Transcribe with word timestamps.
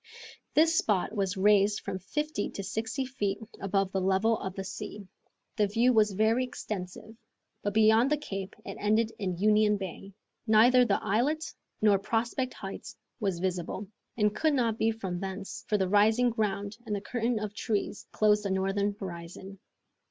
This 0.55 0.79
spot 0.79 1.13
was 1.15 1.37
raised 1.37 1.81
from 1.81 1.99
fifty 1.99 2.49
to 2.49 2.63
sixty 2.63 3.05
feet 3.05 3.37
above 3.59 3.91
the 3.91 4.01
level 4.01 4.35
of 4.39 4.55
the 4.55 4.63
sea. 4.63 5.05
The 5.57 5.67
view 5.67 5.93
was 5.93 6.13
very 6.13 6.43
extensive, 6.43 7.15
but 7.61 7.75
beyond 7.75 8.09
the 8.09 8.17
cape 8.17 8.55
it 8.65 8.77
ended 8.79 9.11
in 9.19 9.37
Union 9.37 9.77
Bay. 9.77 10.13
Neither 10.47 10.85
the 10.85 10.99
islet 11.03 11.45
nor 11.83 11.99
Prospect 11.99 12.55
Heights 12.55 12.97
was 13.19 13.37
visible, 13.37 13.87
and 14.17 14.35
could 14.35 14.55
not 14.55 14.79
be 14.79 14.89
from 14.89 15.19
thence, 15.19 15.65
for 15.67 15.77
the 15.77 15.87
rising 15.87 16.31
ground 16.31 16.77
and 16.87 16.95
the 16.95 17.01
curtain 17.01 17.37
of 17.37 17.53
trees 17.53 18.07
closed 18.11 18.41
the 18.41 18.49
northern 18.49 18.95
horizon. 18.99 19.59